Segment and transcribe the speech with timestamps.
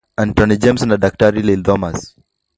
[0.17, 1.99] Dasgupta Antony Gomes na Daktari Liji Thomas